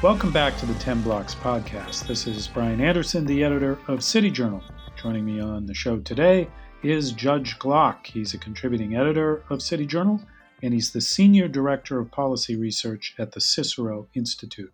Welcome 0.00 0.30
back 0.30 0.56
to 0.58 0.66
the 0.66 0.78
10 0.78 1.02
Blocks 1.02 1.34
podcast. 1.34 2.06
This 2.06 2.28
is 2.28 2.46
Brian 2.46 2.80
Anderson, 2.80 3.26
the 3.26 3.42
editor 3.42 3.80
of 3.88 4.04
City 4.04 4.30
Journal. 4.30 4.62
Joining 4.96 5.24
me 5.24 5.40
on 5.40 5.66
the 5.66 5.74
show 5.74 5.98
today 5.98 6.48
is 6.84 7.10
Judge 7.10 7.58
Glock. 7.58 8.06
He's 8.06 8.32
a 8.32 8.38
contributing 8.38 8.94
editor 8.94 9.42
of 9.50 9.60
City 9.60 9.84
Journal, 9.84 10.22
and 10.62 10.72
he's 10.72 10.92
the 10.92 11.00
senior 11.00 11.48
director 11.48 11.98
of 11.98 12.12
policy 12.12 12.54
research 12.54 13.16
at 13.18 13.32
the 13.32 13.40
Cicero 13.40 14.06
Institute. 14.14 14.70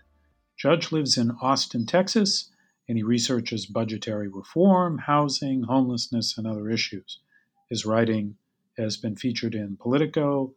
Judge 0.59 0.93
lives 0.93 1.17
in 1.17 1.31
Austin, 1.41 1.87
Texas, 1.87 2.51
and 2.87 2.99
he 2.99 3.03
researches 3.03 3.65
budgetary 3.65 4.29
reform, 4.29 4.99
housing, 4.99 5.63
homelessness, 5.63 6.37
and 6.37 6.47
other 6.47 6.69
issues. 6.69 7.21
His 7.71 7.87
writing 7.87 8.37
has 8.77 8.99
been 8.99 9.17
featured 9.17 9.55
in 9.55 9.79
Politico, 9.79 10.53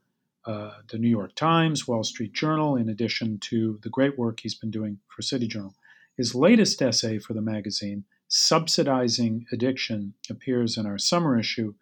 uh, 0.48 0.72
the 0.90 0.98
New 0.98 1.10
York 1.10 1.36
Times, 1.36 1.88
Wall 1.88 2.04
Street 2.04 2.32
Journal, 2.32 2.78
in 2.78 2.88
addition 2.88 3.38
to 3.50 3.80
the 3.84 3.90
great 3.90 4.18
work 4.18 4.40
he's 4.40 4.56
been 4.56 4.72
doing 4.72 4.98
for 5.14 5.22
City 5.22 5.46
Journal. 5.46 5.76
His 6.16 6.34
latest 6.34 6.82
essay 6.82 7.20
for 7.20 7.34
the 7.34 7.42
magazine, 7.42 8.06
Subsidizing 8.30 9.46
Addiction, 9.52 10.14
appears 10.30 10.78
in 10.78 10.86
our 10.86 10.98
summer 10.98 11.38
issue, 11.38 11.73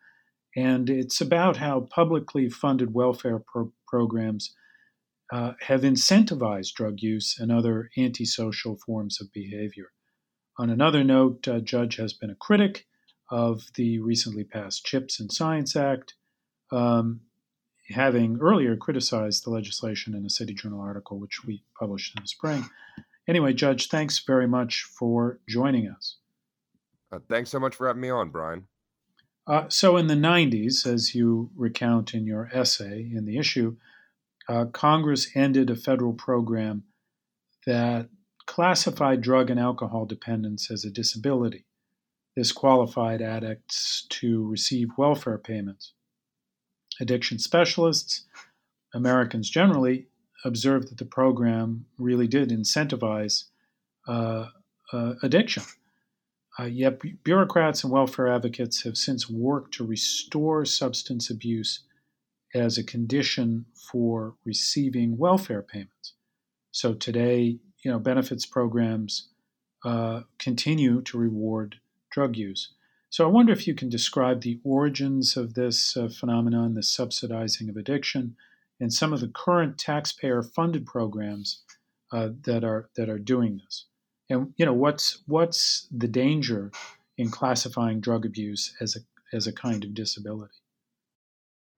and 0.55 0.89
it's 0.89 1.21
about 1.21 1.57
how 1.57 1.81
publicly 1.81 2.49
funded 2.49 2.93
welfare 2.93 3.39
pro- 3.39 3.71
programs 3.87 4.55
uh, 5.31 5.53
have 5.61 5.81
incentivized 5.81 6.73
drug 6.73 7.01
use 7.01 7.37
and 7.39 7.51
other 7.51 7.89
antisocial 7.97 8.77
forms 8.77 9.21
of 9.21 9.31
behavior. 9.31 9.91
On 10.57 10.69
another 10.69 11.03
note, 11.03 11.47
uh, 11.47 11.59
Judge 11.59 11.97
has 11.97 12.13
been 12.13 12.29
a 12.29 12.35
critic 12.35 12.87
of 13.29 13.63
the 13.75 13.99
recently 13.99 14.43
passed 14.43 14.85
CHIPS 14.85 15.19
and 15.19 15.31
Science 15.31 15.75
Act. 15.75 16.15
Um, 16.71 17.21
having 17.89 18.39
earlier 18.41 18.75
criticized 18.75 19.45
the 19.45 19.49
legislation 19.49 20.15
in 20.15 20.25
a 20.25 20.29
City 20.29 20.53
Journal 20.53 20.81
article, 20.81 21.19
which 21.19 21.43
we 21.45 21.63
published 21.79 22.15
in 22.15 22.23
the 22.23 22.27
spring. 22.27 22.65
Anyway, 23.27 23.53
Judge, 23.53 23.87
thanks 23.89 24.19
very 24.19 24.47
much 24.47 24.83
for 24.83 25.39
joining 25.47 25.87
us. 25.87 26.17
Uh, 27.11 27.19
thanks 27.29 27.49
so 27.49 27.59
much 27.59 27.75
for 27.75 27.87
having 27.87 28.01
me 28.01 28.09
on, 28.09 28.29
Brian. 28.29 28.67
Uh, 29.47 29.65
so, 29.69 29.97
in 29.97 30.07
the 30.07 30.15
90s, 30.15 30.87
as 30.87 31.13
you 31.13 31.51
recount 31.55 32.13
in 32.13 32.25
your 32.25 32.49
essay 32.51 33.09
in 33.13 33.25
the 33.25 33.37
issue, 33.37 33.75
uh, 34.49 34.65
Congress 34.65 35.29
ended 35.35 35.69
a 35.69 35.75
federal 35.75 36.13
program 36.13 36.83
that 37.65 38.09
classified 38.47 39.21
drug 39.21 39.49
and 39.49 39.59
alcohol 39.59 40.05
dependence 40.05 40.71
as 40.71 40.83
a 40.83 40.91
disability. 40.91 41.65
This 42.35 42.51
qualified 42.51 43.21
addicts 43.21 44.05
to 44.09 44.45
receive 44.47 44.89
welfare 44.97 45.37
payments 45.37 45.93
addiction 46.99 47.39
specialists, 47.39 48.25
Americans 48.93 49.49
generally, 49.49 50.07
observed 50.43 50.89
that 50.89 50.97
the 50.97 51.05
program 51.05 51.85
really 51.97 52.27
did 52.27 52.49
incentivize 52.49 53.45
uh, 54.07 54.45
uh, 54.93 55.13
addiction. 55.23 55.63
Uh, 56.57 56.65
yet, 56.65 57.01
bureaucrats 57.23 57.83
and 57.83 57.91
welfare 57.91 58.27
advocates 58.27 58.83
have 58.83 58.95
since 58.95 59.29
worked 59.29 59.73
to 59.73 59.85
restore 59.85 60.63
substance 60.63 61.29
abuse 61.29 61.83
as 62.53 62.77
a 62.77 62.83
condition 62.83 63.65
for 63.91 64.35
receiving 64.45 65.17
welfare 65.17 65.61
payments. 65.61 66.13
So 66.71 66.93
today, 66.93 67.59
you 67.83 67.91
know, 67.91 67.99
benefits 67.99 68.45
programs 68.45 69.29
uh, 69.83 70.21
continue 70.39 71.01
to 71.01 71.17
reward 71.17 71.75
drug 72.09 72.37
use. 72.37 72.71
So 73.09 73.23
I 73.25 73.31
wonder 73.31 73.53
if 73.53 73.67
you 73.67 73.75
can 73.75 73.89
describe 73.89 74.41
the 74.41 74.59
origins 74.63 75.37
of 75.37 75.53
this 75.53 75.95
uh, 75.95 76.09
phenomenon, 76.09 76.73
the 76.73 76.83
subsidizing 76.83 77.69
of 77.69 77.77
addiction, 77.77 78.35
and 78.79 78.91
some 78.91 79.13
of 79.13 79.21
the 79.21 79.31
current 79.33 79.77
taxpayer-funded 79.77 80.85
programs 80.85 81.63
uh, 82.11 82.29
that 82.43 82.63
are 82.63 82.89
that 82.95 83.09
are 83.09 83.19
doing 83.19 83.61
this. 83.63 83.85
And 84.29 84.53
you 84.57 84.65
know 84.65 84.73
what's 84.73 85.23
what's 85.27 85.87
the 85.91 86.07
danger 86.07 86.71
in 87.17 87.29
classifying 87.29 87.99
drug 88.01 88.25
abuse 88.25 88.75
as 88.81 88.95
a 88.95 88.99
as 89.35 89.47
a 89.47 89.53
kind 89.53 89.83
of 89.83 89.93
disability? 89.93 90.55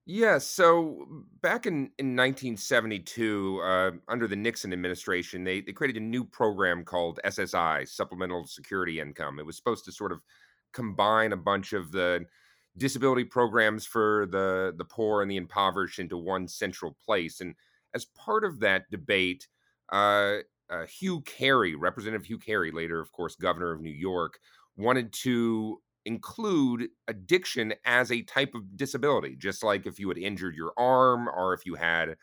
Yeah, 0.10 0.38
so 0.38 1.06
back 1.42 1.66
in, 1.66 1.92
in 2.00 2.16
1972, 2.16 3.60
uh, 3.62 3.92
under 4.08 4.26
the 4.26 4.38
Nixon 4.38 4.72
administration, 4.72 5.44
they, 5.44 5.60
they 5.60 5.74
created 5.74 6.02
a 6.02 6.06
new 6.06 6.24
program 6.24 6.86
called 6.86 7.20
SSI, 7.26 7.86
Supplemental 7.90 8.48
Security 8.48 9.02
Income. 9.02 9.38
It 9.38 9.46
was 9.46 9.58
supposed 9.58 9.84
to 9.84 9.92
sort 9.92 10.14
of 10.14 10.22
combine 10.78 11.34
a 11.34 11.38
bunch 11.38 11.74
of 11.74 11.92
the 11.92 12.26
disability 12.78 13.26
programs 13.26 13.86
for 13.86 14.28
the 14.32 14.74
the 14.78 14.86
poor 14.86 15.22
and 15.22 15.32
the 15.32 15.38
impoverished 15.38 16.00
into 16.00 16.18
one 16.18 16.48
central 16.48 16.96
place. 17.06 17.42
And 17.42 17.56
as 17.96 18.06
part 18.06 18.46
of 18.46 18.60
that 18.62 18.90
debate, 18.92 19.48
uh, 19.92 20.38
uh, 20.70 20.86
Hugh 20.86 21.22
Carey, 21.22 21.76
Representative 21.76 22.28
Hugh 22.28 22.40
Carey, 22.40 22.72
later, 22.72 23.00
of 23.02 23.12
course, 23.12 23.36
governor 23.36 23.72
of 23.72 23.82
New 23.82 23.90
York, 23.92 24.40
wanted 24.78 25.14
to 25.14 25.82
include 26.06 26.90
addiction 27.08 27.74
as 27.86 28.12
a 28.12 28.22
type 28.24 28.54
of 28.56 28.78
disability, 28.78 29.36
just 29.38 29.64
like 29.64 29.86
if 29.86 30.00
you 30.00 30.08
had 30.10 30.18
injured 30.18 30.56
your 30.56 30.74
arm 30.78 31.28
or 31.30 31.54
if 31.54 31.66
you 31.66 31.76
had 31.76 32.16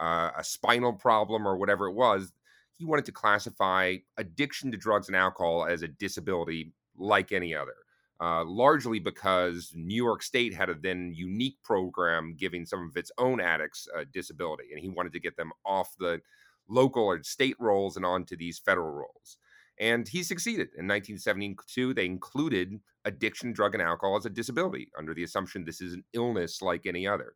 uh, 0.00 0.30
a 0.36 0.44
spinal 0.44 0.92
problem 0.92 1.46
or 1.46 1.56
whatever 1.56 1.86
it 1.88 1.94
was. 1.94 2.32
He 2.78 2.84
wanted 2.84 3.04
to 3.06 3.12
classify 3.12 3.96
addiction 4.16 4.72
to 4.72 4.76
drugs 4.78 5.08
and 5.08 5.16
alcohol 5.16 5.66
as 5.66 5.82
a 5.82 5.88
disability 5.88 6.72
like 6.96 7.32
any 7.32 7.54
other. 7.54 7.74
Uh, 8.22 8.44
largely 8.44 9.00
because 9.00 9.72
New 9.74 9.96
York 9.96 10.22
State 10.22 10.54
had 10.54 10.70
a 10.70 10.76
then 10.76 11.12
unique 11.12 11.56
program 11.64 12.36
giving 12.38 12.64
some 12.64 12.88
of 12.88 12.96
its 12.96 13.10
own 13.18 13.40
addicts 13.40 13.88
a 13.96 14.04
disability, 14.04 14.66
and 14.70 14.78
he 14.78 14.88
wanted 14.88 15.12
to 15.12 15.18
get 15.18 15.36
them 15.36 15.50
off 15.66 15.96
the 15.98 16.20
local 16.68 17.02
or 17.02 17.20
state 17.24 17.56
rolls 17.58 17.96
and 17.96 18.06
onto 18.06 18.36
these 18.36 18.60
federal 18.60 18.92
rolls. 18.92 19.38
And 19.80 20.06
he 20.06 20.22
succeeded. 20.22 20.68
In 20.78 20.86
1972, 20.86 21.94
they 21.94 22.06
included 22.06 22.78
addiction, 23.04 23.52
drug, 23.52 23.74
and 23.74 23.82
alcohol 23.82 24.16
as 24.16 24.24
a 24.24 24.30
disability 24.30 24.88
under 24.96 25.14
the 25.14 25.24
assumption 25.24 25.64
this 25.64 25.80
is 25.80 25.94
an 25.94 26.04
illness 26.12 26.62
like 26.62 26.86
any 26.86 27.08
other. 27.08 27.34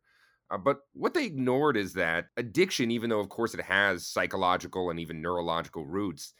Uh, 0.49 0.57
but 0.57 0.77
what 0.93 1.13
they 1.13 1.25
ignored 1.25 1.75
is 1.75 1.91
that 1.95 2.27
addiction, 2.37 2.91
even 2.91 3.09
though, 3.09 3.19
of 3.19 3.27
course, 3.27 3.53
it 3.53 3.59
has 3.59 4.07
psychological 4.07 4.89
and 4.89 5.01
even 5.01 5.21
neurological 5.21 5.85
roots, 5.85 6.33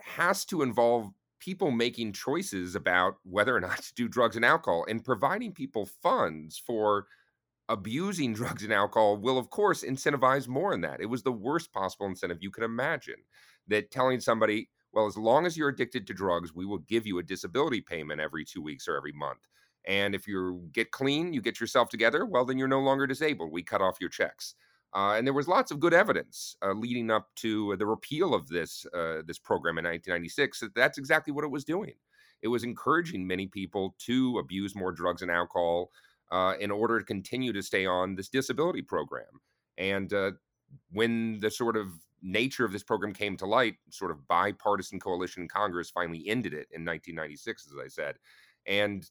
has 0.00 0.44
to 0.44 0.60
involve 0.60 1.10
people 1.46 1.70
making 1.70 2.12
choices 2.12 2.74
about 2.74 3.18
whether 3.22 3.56
or 3.56 3.60
not 3.60 3.78
to 3.82 3.94
do 3.94 4.08
drugs 4.08 4.34
and 4.34 4.44
alcohol 4.44 4.84
and 4.88 5.04
providing 5.04 5.52
people 5.52 5.86
funds 6.02 6.58
for 6.58 7.06
abusing 7.68 8.34
drugs 8.40 8.64
and 8.64 8.72
alcohol 8.72 9.16
will 9.16 9.38
of 9.38 9.48
course 9.48 9.84
incentivize 9.84 10.48
more 10.48 10.74
in 10.74 10.80
that. 10.80 11.00
It 11.00 11.06
was 11.06 11.22
the 11.22 11.32
worst 11.32 11.72
possible 11.72 12.06
incentive 12.06 12.38
you 12.40 12.50
could 12.50 12.64
imagine 12.64 13.22
that 13.68 13.92
telling 13.92 14.20
somebody 14.20 14.68
well 14.92 15.06
as 15.06 15.16
long 15.16 15.46
as 15.46 15.56
you're 15.56 15.68
addicted 15.68 16.06
to 16.06 16.14
drugs 16.14 16.52
we 16.52 16.66
will 16.66 16.78
give 16.78 17.06
you 17.06 17.18
a 17.18 17.22
disability 17.22 17.80
payment 17.80 18.20
every 18.20 18.44
two 18.44 18.62
weeks 18.62 18.88
or 18.88 18.96
every 18.96 19.12
month 19.12 19.46
and 19.86 20.14
if 20.14 20.26
you 20.26 20.68
get 20.72 20.90
clean 20.90 21.32
you 21.32 21.40
get 21.42 21.60
yourself 21.60 21.88
together 21.88 22.24
well 22.24 22.44
then 22.44 22.58
you're 22.58 22.66
no 22.66 22.80
longer 22.80 23.06
disabled. 23.06 23.52
We 23.52 23.62
cut 23.62 23.82
off 23.82 24.00
your 24.00 24.10
checks 24.10 24.56
uh, 24.94 25.14
and 25.16 25.26
there 25.26 25.34
was 25.34 25.48
lots 25.48 25.70
of 25.70 25.80
good 25.80 25.94
evidence 25.94 26.56
uh, 26.62 26.72
leading 26.72 27.10
up 27.10 27.28
to 27.36 27.76
the 27.76 27.86
repeal 27.86 28.34
of 28.34 28.48
this 28.48 28.86
uh, 28.94 29.22
this 29.26 29.38
program 29.38 29.78
in 29.78 29.84
1996 29.84 30.60
that 30.60 30.74
that's 30.74 30.98
exactly 30.98 31.32
what 31.32 31.44
it 31.44 31.50
was 31.50 31.64
doing. 31.64 31.94
It 32.42 32.48
was 32.48 32.64
encouraging 32.64 33.26
many 33.26 33.46
people 33.46 33.94
to 34.00 34.38
abuse 34.38 34.74
more 34.74 34.92
drugs 34.92 35.22
and 35.22 35.30
alcohol 35.30 35.90
uh, 36.30 36.54
in 36.60 36.70
order 36.70 36.98
to 36.98 37.04
continue 37.04 37.52
to 37.52 37.62
stay 37.62 37.86
on 37.86 38.14
this 38.14 38.28
disability 38.28 38.82
program. 38.82 39.40
And 39.78 40.12
uh, 40.12 40.32
when 40.92 41.38
the 41.40 41.50
sort 41.50 41.76
of 41.76 41.88
nature 42.22 42.64
of 42.64 42.72
this 42.72 42.82
program 42.82 43.12
came 43.12 43.36
to 43.36 43.46
light, 43.46 43.76
sort 43.90 44.10
of 44.10 44.26
bipartisan 44.28 44.98
coalition 44.98 45.42
in 45.42 45.48
Congress 45.48 45.90
finally 45.90 46.24
ended 46.28 46.52
it 46.52 46.68
in 46.72 46.84
1996, 46.84 47.68
as 47.72 47.78
I 47.84 47.88
said. 47.88 48.16
And 48.66 49.08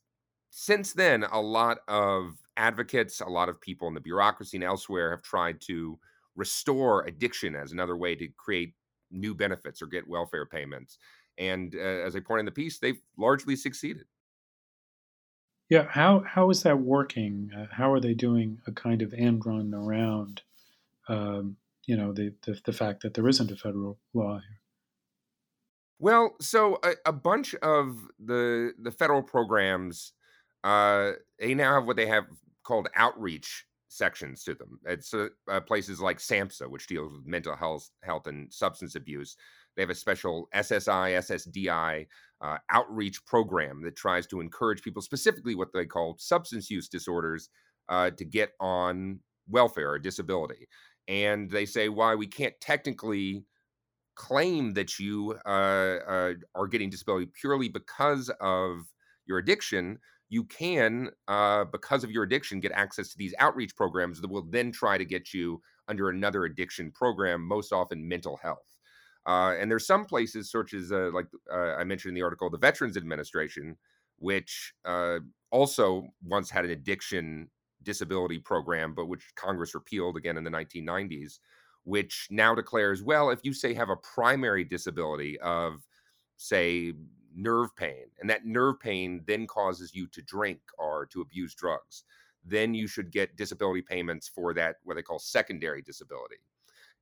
since 0.57 0.93
then, 0.93 1.23
a 1.25 1.41
lot 1.41 1.79
of 1.89 2.41
advocates, 2.55 3.19
a 3.19 3.25
lot 3.25 3.49
of 3.49 3.59
people 3.59 3.89
in 3.89 3.93
the 3.93 3.99
bureaucracy 3.99 4.55
and 4.55 4.63
elsewhere 4.63 5.11
have 5.11 5.21
tried 5.21 5.59
to 5.61 5.99
restore 6.33 7.03
addiction 7.05 7.57
as 7.57 7.73
another 7.73 7.97
way 7.97 8.15
to 8.15 8.29
create 8.29 8.73
new 9.11 9.35
benefits 9.35 9.81
or 9.81 9.87
get 9.87 10.07
welfare 10.07 10.45
payments. 10.45 10.97
And 11.37 11.75
uh, 11.75 11.79
as 11.79 12.15
I 12.15 12.21
point 12.21 12.39
in 12.39 12.45
the 12.45 12.53
piece, 12.53 12.79
they've 12.79 13.01
largely 13.17 13.57
succeeded. 13.57 14.05
Yeah, 15.69 15.83
how 15.89 16.21
how 16.21 16.49
is 16.49 16.63
that 16.63 16.79
working? 16.79 17.51
Uh, 17.53 17.67
how 17.71 17.91
are 17.91 17.99
they 17.99 18.13
doing 18.15 18.61
a 18.65 18.71
kind 18.71 19.01
of 19.03 19.13
end 19.13 19.45
run 19.45 19.73
around, 19.75 20.41
um, 21.09 21.57
you 21.85 21.97
know, 21.97 22.13
the, 22.13 22.35
the, 22.43 22.61
the 22.65 22.73
fact 22.73 23.03
that 23.03 23.13
there 23.15 23.27
isn't 23.27 23.51
a 23.51 23.57
federal 23.57 23.99
law 24.13 24.39
here? 24.39 24.61
Well, 25.99 26.35
so 26.41 26.79
a, 26.83 26.95
a 27.05 27.13
bunch 27.13 27.55
of 27.55 28.07
the 28.19 28.73
the 28.77 28.91
federal 28.91 29.23
programs 29.23 30.13
uh, 30.65 31.11
they 31.39 31.53
now 31.53 31.75
have 31.75 31.85
what 31.85 31.95
they 31.95 32.07
have 32.07 32.25
called 32.63 32.89
outreach 32.95 33.65
sections 33.87 34.43
to 34.43 34.55
them. 34.55 34.79
It's 34.85 35.13
uh, 35.13 35.29
places 35.61 36.01
like 36.01 36.17
SAMHSA, 36.17 36.69
which 36.69 36.87
deals 36.87 37.13
with 37.13 37.25
mental 37.25 37.55
health, 37.55 37.89
health 38.03 38.27
and 38.27 38.51
substance 38.51 38.95
abuse. 38.95 39.37
They 39.75 39.83
have 39.83 39.91
a 39.91 39.95
special 39.95 40.49
SSI, 40.55 41.17
SSDI 41.19 42.07
uh, 42.41 42.57
outreach 42.71 43.23
program 43.25 43.83
that 43.83 43.95
tries 43.95 44.25
to 44.27 44.41
encourage 44.41 44.81
people, 44.81 45.01
specifically 45.01 45.53
what 45.53 45.69
they 45.73 45.85
call 45.85 46.17
substance 46.17 46.69
use 46.69 46.89
disorders, 46.89 47.49
uh, 47.87 48.09
to 48.11 48.25
get 48.25 48.51
on 48.59 49.19
welfare 49.47 49.91
or 49.91 49.99
disability. 49.99 50.67
And 51.07 51.49
they 51.51 51.65
say 51.65 51.89
why 51.89 52.15
we 52.15 52.25
can't 52.25 52.55
technically 52.59 53.45
claim 54.15 54.73
that 54.73 54.97
you 54.97 55.37
uh, 55.45 55.49
uh, 56.07 56.33
are 56.55 56.67
getting 56.67 56.89
disability 56.89 57.29
purely 57.39 57.69
because 57.69 58.31
of 58.41 58.79
your 59.27 59.37
addiction, 59.37 59.99
you 60.35 60.43
can, 60.43 61.09
uh, 61.29 61.63
because 61.63 62.03
of 62.03 62.11
your 62.11 62.23
addiction, 62.23 62.59
get 62.59 62.73
access 62.73 63.07
to 63.09 63.17
these 63.17 63.33
outreach 63.39 63.73
programs 63.73 64.19
that 64.19 64.29
will 64.29 64.45
then 64.49 64.69
try 64.69 64.97
to 64.97 65.05
get 65.05 65.33
you 65.33 65.61
under 65.87 66.09
another 66.09 66.43
addiction 66.43 66.91
program, 66.91 67.41
most 67.41 67.71
often 67.71 68.05
mental 68.05 68.35
health. 68.35 68.75
Uh, 69.25 69.55
and 69.57 69.71
there's 69.71 69.87
some 69.87 70.03
places, 70.03 70.51
such 70.51 70.73
as 70.73 70.91
uh, 70.91 71.09
like 71.13 71.27
uh, 71.49 71.75
I 71.75 71.85
mentioned 71.85 72.09
in 72.09 72.15
the 72.15 72.21
article, 72.21 72.49
the 72.49 72.57
Veterans 72.57 72.97
Administration, 72.97 73.77
which 74.17 74.73
uh, 74.83 75.19
also 75.51 76.05
once 76.21 76.49
had 76.49 76.65
an 76.65 76.71
addiction 76.71 77.49
disability 77.83 78.39
program, 78.39 78.93
but 78.93 79.05
which 79.05 79.23
Congress 79.37 79.73
repealed 79.73 80.17
again 80.17 80.35
in 80.35 80.43
the 80.43 80.49
1990s, 80.49 81.39
which 81.85 82.27
now 82.29 82.53
declares, 82.53 83.01
well, 83.01 83.29
if 83.29 83.39
you 83.43 83.53
say 83.53 83.73
have 83.73 83.89
a 83.89 83.95
primary 83.95 84.65
disability 84.65 85.39
of, 85.39 85.75
say, 86.35 86.91
nerve 87.35 87.75
pain, 87.75 88.05
and 88.19 88.29
that 88.29 88.45
nerve 88.45 88.79
pain 88.79 89.23
then 89.27 89.45
causes 89.47 89.93
you 89.93 90.07
to 90.07 90.21
drink 90.21 90.59
or 90.77 91.05
to 91.07 91.21
abuse 91.21 91.53
drugs, 91.53 92.03
then 92.43 92.73
you 92.73 92.87
should 92.87 93.11
get 93.11 93.35
disability 93.35 93.81
payments 93.81 94.27
for 94.27 94.53
that, 94.53 94.77
what 94.83 94.95
they 94.95 95.01
call 95.01 95.19
secondary 95.19 95.81
disability. 95.81 96.37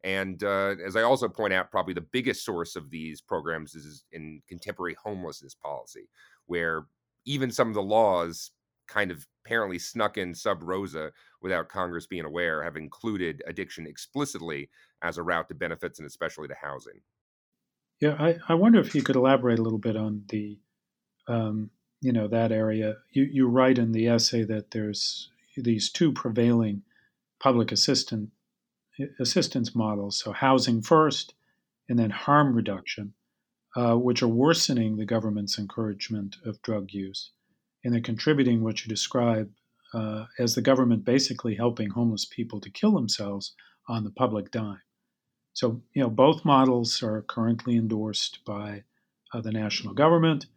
And 0.03 0.43
uh, 0.43 0.75
as 0.85 0.95
I 0.95 1.03
also 1.03 1.29
point 1.29 1.53
out, 1.53 1.71
probably 1.71 1.93
the 1.93 2.01
biggest 2.01 2.43
source 2.43 2.75
of 2.75 2.89
these 2.89 3.21
programs 3.21 3.73
is 3.73 4.03
in 4.11 4.41
contemporary 4.47 4.95
homelessness 5.01 5.55
policy, 5.55 6.09
where 6.45 6.87
even 7.25 7.51
some 7.51 7.69
of 7.69 7.73
the 7.73 7.81
laws 7.81 8.51
kind 8.87 9.11
of 9.11 9.25
apparently 9.45 9.79
snuck 9.79 10.17
in 10.17 10.35
sub 10.35 10.61
rosa 10.61 11.11
without 11.41 11.69
Congress 11.69 12.05
being 12.05 12.25
aware 12.25 12.61
have 12.61 12.75
included 12.75 13.41
addiction 13.47 13.87
explicitly 13.87 14.69
as 15.01 15.17
a 15.17 15.23
route 15.23 15.47
to 15.47 15.55
benefits 15.55 15.99
and 15.99 16.05
especially 16.05 16.47
to 16.47 16.55
housing. 16.61 16.99
Yeah, 17.99 18.15
I, 18.19 18.37
I 18.49 18.55
wonder 18.55 18.79
if 18.79 18.95
you 18.95 19.01
could 19.01 19.15
elaborate 19.15 19.59
a 19.59 19.61
little 19.61 19.79
bit 19.79 19.95
on 19.95 20.23
the, 20.27 20.59
um, 21.27 21.69
you 22.01 22.11
know, 22.11 22.27
that 22.27 22.51
area. 22.51 22.95
You, 23.11 23.23
you 23.23 23.47
write 23.47 23.77
in 23.77 23.91
the 23.91 24.07
essay 24.07 24.43
that 24.43 24.71
there's 24.71 25.29
these 25.55 25.89
two 25.89 26.11
prevailing 26.11 26.83
public 27.39 27.71
assistant 27.71 28.31
assistance 29.19 29.75
models. 29.75 30.19
So 30.19 30.31
housing 30.31 30.81
first, 30.81 31.33
and 31.89 31.99
then 31.99 32.09
harm 32.09 32.55
reduction, 32.55 33.13
uh, 33.75 33.95
which 33.95 34.21
are 34.21 34.27
worsening 34.27 34.97
the 34.97 35.05
government's 35.05 35.57
encouragement 35.57 36.37
of 36.45 36.61
drug 36.61 36.91
use, 36.91 37.31
and 37.83 37.93
they're 37.93 38.01
contributing 38.01 38.63
what 38.63 38.83
you 38.83 38.89
describe 38.89 39.49
uh, 39.93 40.25
as 40.39 40.55
the 40.55 40.61
government 40.61 41.05
basically 41.05 41.55
helping 41.55 41.89
homeless 41.89 42.25
people 42.25 42.59
to 42.61 42.69
kill 42.69 42.93
themselves 42.93 43.53
on 43.87 44.03
the 44.03 44.11
public 44.11 44.51
dime. 44.51 44.81
So, 45.53 45.81
you 45.93 46.01
know, 46.01 46.09
both 46.09 46.45
models 46.45 47.03
are 47.03 47.21
currently 47.21 47.75
endorsed 47.75 48.39
by 48.45 48.83
uh, 49.33 49.41
the 49.41 49.51
national 49.51 49.93
government. 49.93 50.47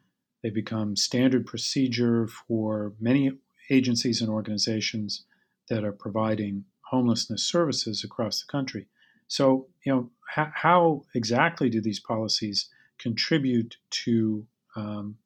They 0.42 0.50
become 0.50 0.96
standard 0.96 1.46
procedure 1.46 2.26
for 2.26 2.94
many 3.00 3.32
agencies 3.70 4.20
and 4.20 4.30
organizations 4.30 5.24
that 5.68 5.84
are 5.84 5.92
providing 5.92 6.64
homelessness 6.90 7.42
services 7.42 8.04
across 8.04 8.40
the 8.40 8.50
country. 8.50 8.86
So, 9.28 9.68
you 9.84 9.92
know, 9.92 10.10
how, 10.28 10.50
how 10.54 11.02
exactly 11.14 11.68
do 11.68 11.80
these 11.80 12.00
policies 12.00 12.68
contribute 12.98 13.76
to 13.90 14.46
um, 14.76 15.16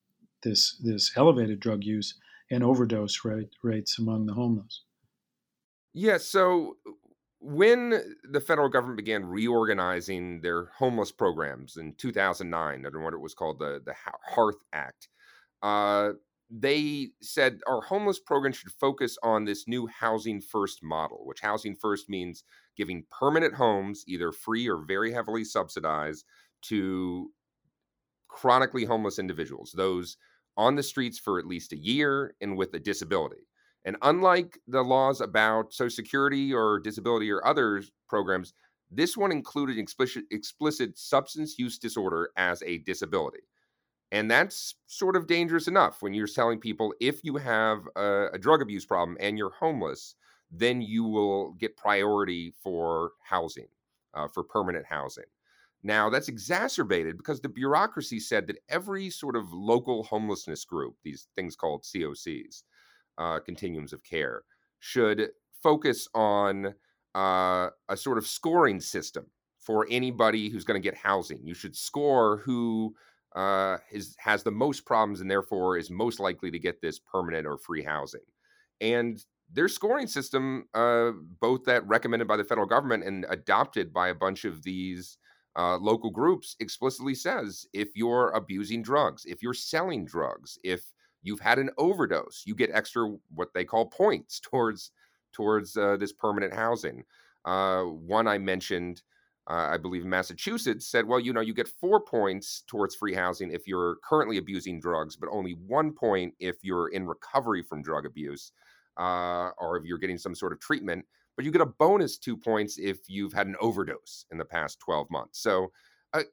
this 0.43 0.77
this 0.83 1.13
elevated 1.17 1.61
drug 1.61 1.85
use 1.85 2.15
and 2.51 2.65
overdose 2.65 3.25
rate, 3.25 3.51
rates 3.63 3.99
among 3.99 4.27
the 4.27 4.35
homeless? 4.35 4.83
Yeah. 5.93 6.19
So 6.19 6.77
when 7.41 8.17
the 8.23 8.41
federal 8.41 8.69
government 8.69 8.99
began 8.99 9.25
reorganizing 9.25 10.41
their 10.43 10.67
homeless 10.77 11.11
programs 11.11 11.77
in 11.77 11.95
2009 11.95 12.85
under 12.85 13.01
what 13.01 13.15
it 13.15 13.21
was 13.21 13.35
called 13.35 13.59
the 13.59 13.83
the 13.85 13.95
Hearth 14.35 14.63
Act, 14.73 15.09
uh, 15.63 16.11
they 16.51 17.11
said 17.23 17.61
our 17.67 17.81
homeless 17.81 18.19
program 18.19 18.53
should 18.53 18.73
focus 18.73 19.17
on 19.23 19.45
this 19.45 19.67
new 19.69 19.87
housing 19.87 20.41
first 20.41 20.83
model, 20.83 21.23
which 21.25 21.41
housing 21.41 21.75
first 21.77 22.09
means 22.09 22.45
giving 22.77 23.05
permanent 23.11 23.55
homes, 23.55 24.05
either 24.07 24.33
free 24.33 24.69
or 24.69 24.85
very 24.87 25.13
heavily 25.13 25.45
subsidized, 25.45 26.25
to 26.63 27.31
chronically 28.29 28.85
homeless 28.85 29.19
individuals, 29.19 29.73
those 29.77 30.17
on 30.57 30.75
the 30.77 30.83
streets 30.83 31.19
for 31.19 31.39
at 31.39 31.47
least 31.47 31.73
a 31.73 31.79
year 31.79 32.35
and 32.41 32.57
with 32.57 32.75
a 32.75 32.79
disability. 32.79 33.47
And 33.85 33.97
unlike 34.03 34.59
the 34.67 34.83
laws 34.83 35.21
about 35.21 35.73
Social 35.73 35.95
Security 35.95 36.53
or 36.53 36.81
disability 36.81 37.31
or 37.31 37.45
other 37.47 37.83
programs, 38.09 38.53
this 38.91 39.17
one 39.17 39.33
included 39.33 39.79
explicit, 39.79 40.25
explicit 40.31 40.99
substance 40.99 41.59
use 41.59 41.79
disorder 41.79 42.31
as 42.37 42.63
a 42.63 42.79
disability. 42.79 43.41
And 44.13 44.31
that's 44.31 44.75
sort 44.87 45.15
of 45.15 45.29
dangerous 45.29 45.69
enough 45.69 46.03
when 46.03 46.13
you're 46.15 46.27
telling 46.27 46.59
people 46.59 46.93
if 47.01 47.21
you 47.23 47.37
have 47.37 47.87
a, 47.95 48.27
a, 48.33 48.39
drug 48.39 48.61
abuse 48.61 48.85
problem 48.85 49.17
and 49.21 49.39
you're 49.39 49.53
homeless, 49.53 50.17
then 50.51 50.83
you 50.83 51.05
will 51.05 51.53
get 51.53 51.77
priority 51.77 52.53
for 52.61 53.13
housing, 53.23 53.69
uh, 54.15 54.27
for 54.27 54.43
permanent 54.43 54.85
housing. 54.85 55.25
Now, 55.85 56.11
that's 56.11 56.29
exacerbated 56.29 57.17
because 57.17 57.41
the 57.41 57.49
bureaucracy 57.49 58.19
said 58.19 58.49
that 58.49 58.59
every 58.69 59.09
sort 59.11 59.37
of 59.37 59.53
local 59.53 60.03
homelessness 60.03 60.65
group, 60.65 60.97
these 61.05 61.29
things 61.37 61.55
called 61.55 61.85
COCs, 61.85 62.65
uh, 63.21 63.39
continuums 63.39 63.93
of 63.93 64.03
care, 64.03 64.43
should 64.81 65.29
focus 65.63 66.09
on 66.15 66.75
uh, 67.15 67.69
a 67.89 67.97
sort 67.97 68.19
of 68.19 68.27
scoring 68.27 68.81
system 68.81 69.27
for 69.59 69.87
anybody 69.91 70.49
who's 70.49 70.65
going 70.65 70.81
to 70.81 70.85
get 70.85 70.97
housing. 70.97 71.39
You 71.45 71.55
should 71.55 71.77
score 71.77 72.39
who 72.39 72.95
uh, 73.37 73.77
is, 73.93 74.17
has 74.19 74.43
the 74.43 74.51
most 74.51 74.87
problems 74.87 75.21
and 75.21 75.31
therefore 75.31 75.77
is 75.77 75.91
most 75.91 76.19
likely 76.19 76.51
to 76.51 76.59
get 76.59 76.81
this 76.81 76.99
permanent 76.99 77.47
or 77.47 77.59
free 77.59 77.83
housing. 77.83 78.23
And 78.81 79.23
their 79.53 79.69
scoring 79.69 80.07
system, 80.07 80.67
uh, 80.75 81.11
both 81.41 81.65
that 81.65 81.87
recommended 81.87 82.27
by 82.27 82.37
the 82.37 82.45
federal 82.45 82.67
government 82.67 83.05
and 83.05 83.27
adopted 83.29 83.93
by 83.93 84.09
a 84.09 84.15
bunch 84.15 84.45
of 84.45 84.63
these 84.63 85.19
uh, 85.57 85.77
local 85.77 86.11
groups, 86.11 86.57
explicitly 86.61 87.15
says 87.15 87.67
if 87.75 87.89
you're 87.95 88.31
abusing 88.31 88.83
drugs, 88.83 89.25
if 89.27 89.43
you're 89.43 89.53
selling 89.55 90.05
drugs, 90.05 90.59
if 90.65 90.83
you've 91.23 91.41
had 91.41 91.59
an 91.59 91.71
overdose, 91.79 92.43
you 92.47 92.55
get 92.55 92.71
extra 92.73 93.15
what 93.35 93.49
they 93.55 93.65
call 93.65 93.87
points 93.87 94.41
towards 94.45 94.93
towards 95.33 95.77
uh, 95.77 95.97
this 95.97 96.13
permanent 96.13 96.53
housing. 96.53 97.05
Uh, 97.45 97.83
one 97.83 98.27
I 98.27 98.39
mentioned 98.39 99.03
uh, 99.51 99.69
I 99.73 99.79
believe 99.79 100.03
in 100.05 100.11
Massachusetts 100.11 100.87
said, 100.87 101.07
well, 101.07 101.19
you 101.19 101.33
know, 101.33 101.41
you 101.41 101.55
get 101.55 101.67
four 101.67 102.01
points 102.01 102.63
towards 102.69 102.95
free 102.95 103.15
housing 103.15 103.51
if 103.51 103.67
you're 103.67 103.97
currently 104.05 104.39
abusing 104.39 104.79
drugs, 104.79 105.17
but 105.17 105.29
only 105.33 105.57
one 105.67 105.93
point 105.93 106.35
if 106.39 106.57
you're 106.63 106.89
in 106.89 107.05
recovery 107.05 107.63
from 107.63 107.83
drug 107.83 108.07
abuse 108.07 108.53
uh, 108.99 109.51
or 109.59 109.77
if 109.77 109.85
you're 109.85 109.99
getting 109.99 110.19
some 110.19 110.37
sort 110.37 110.53
of 110.53 110.61
treatment. 110.61 111.05
But 111.35 111.45
you 111.45 111.51
get 111.51 111.63
a 111.63 111.67
bonus 111.67 112.17
two 112.17 112.37
points 112.37 112.79
if 112.79 112.99
you've 113.09 113.33
had 113.33 113.49
an 113.49 113.57
overdose 113.61 114.25
in 114.31 114.39
the 114.39 114.45
past 114.45 114.79
12 114.81 115.11
months. 115.11 115.43
So, 115.43 115.73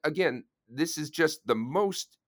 again, 0.04 0.44
this 0.68 0.96
is 0.96 1.10
just 1.10 1.44
the 1.46 1.54
most 1.54 2.18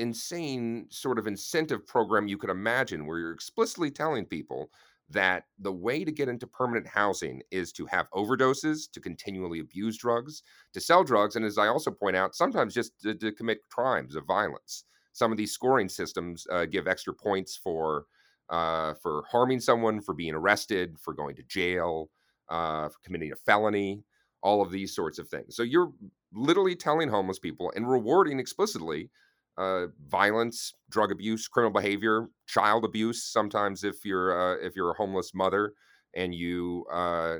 insane 0.00 0.86
sort 0.90 1.18
of 1.18 1.26
incentive 1.26 1.86
program 1.86 2.26
you 2.26 2.38
could 2.38 2.50
imagine 2.50 3.06
where 3.06 3.18
you're 3.18 3.32
explicitly 3.32 3.90
telling 3.90 4.24
people 4.24 4.70
that 5.10 5.44
the 5.58 5.72
way 5.72 6.04
to 6.04 6.12
get 6.12 6.28
into 6.28 6.46
permanent 6.46 6.86
housing 6.86 7.42
is 7.50 7.72
to 7.72 7.84
have 7.86 8.10
overdoses, 8.12 8.90
to 8.92 9.00
continually 9.00 9.58
abuse 9.58 9.98
drugs, 9.98 10.42
to 10.72 10.80
sell 10.80 11.02
drugs, 11.02 11.36
and 11.36 11.44
as 11.44 11.58
I 11.58 11.66
also 11.66 11.90
point 11.90 12.16
out, 12.16 12.34
sometimes 12.36 12.74
just 12.74 13.00
to, 13.02 13.14
to 13.14 13.32
commit 13.32 13.68
crimes 13.70 14.14
of 14.14 14.24
violence. 14.26 14.84
Some 15.12 15.32
of 15.32 15.38
these 15.38 15.52
scoring 15.52 15.88
systems 15.88 16.46
uh, 16.52 16.66
give 16.66 16.86
extra 16.86 17.12
points 17.12 17.56
for 17.56 18.06
uh, 18.48 18.94
for 18.94 19.22
harming 19.30 19.60
someone, 19.60 20.00
for 20.00 20.12
being 20.12 20.34
arrested, 20.34 20.98
for 20.98 21.14
going 21.14 21.36
to 21.36 21.42
jail, 21.44 22.10
uh, 22.48 22.88
for 22.88 22.98
committing 23.04 23.30
a 23.30 23.36
felony, 23.36 24.02
all 24.42 24.60
of 24.60 24.72
these 24.72 24.94
sorts 24.94 25.18
of 25.18 25.28
things. 25.28 25.54
So 25.54 25.62
you're 25.62 25.92
literally 26.32 26.74
telling 26.74 27.08
homeless 27.08 27.38
people 27.38 27.72
and 27.76 27.88
rewarding 27.88 28.40
explicitly 28.40 29.10
uh, 29.60 29.88
violence, 30.08 30.72
drug 30.88 31.12
abuse, 31.12 31.46
criminal 31.46 31.72
behavior, 31.72 32.28
child 32.46 32.84
abuse. 32.84 33.24
Sometimes, 33.24 33.84
if 33.84 34.04
you're 34.04 34.32
uh, 34.32 34.56
if 34.66 34.74
you're 34.74 34.90
a 34.92 34.96
homeless 34.96 35.32
mother 35.34 35.74
and 36.16 36.34
you 36.34 36.86
uh, 36.90 37.38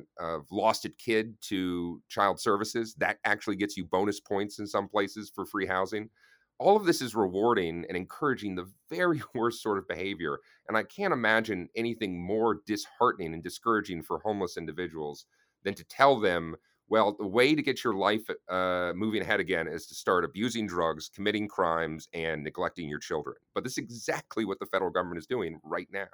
lost 0.51 0.85
a 0.85 0.91
kid 0.91 1.35
to 1.41 2.01
child 2.09 2.39
services, 2.39 2.95
that 2.99 3.19
actually 3.25 3.57
gets 3.57 3.77
you 3.77 3.85
bonus 3.85 4.21
points 4.21 4.59
in 4.59 4.67
some 4.67 4.87
places 4.87 5.33
for 5.35 5.47
free 5.47 5.67
housing. 5.67 6.11
All 6.59 6.77
of 6.77 6.85
this 6.85 7.01
is 7.01 7.15
rewarding 7.15 7.87
and 7.89 7.97
encouraging 7.97 8.55
the 8.55 8.71
very 8.91 9.23
worst 9.35 9.63
sort 9.63 9.79
of 9.79 9.89
behavior. 9.89 10.39
And 10.69 10.77
I 10.77 10.83
can't 10.83 11.15
imagine 11.15 11.69
anything 11.75 12.23
more 12.23 12.61
disheartening 12.67 13.33
and 13.33 13.43
discouraging 13.43 14.03
for 14.03 14.19
homeless 14.19 14.59
individuals 14.59 15.25
than 15.65 15.75
to 15.75 15.85
tell 15.85 16.21
them 16.21 16.55
well, 16.91 17.17
the 17.17 17.27
way 17.27 17.55
to 17.55 17.63
get 17.63 17.85
your 17.85 17.95
life 17.95 18.29
uh, 18.49 18.93
moving 18.95 19.23
ahead 19.23 19.39
again 19.39 19.69
is 19.69 19.87
to 19.87 19.95
start 19.95 20.25
abusing 20.25 20.67
drugs, 20.67 21.09
committing 21.09 21.47
crimes, 21.47 22.09
and 22.13 22.43
neglecting 22.43 22.89
your 22.89 22.99
children. 22.99 23.37
But 23.55 23.63
this 23.63 23.75
is 23.75 23.79
exactly 23.79 24.45
what 24.45 24.59
the 24.59 24.67
federal 24.67 24.91
government 24.91 25.19
is 25.19 25.27
doing 25.27 25.61
right 25.63 25.89
now. 25.93 26.09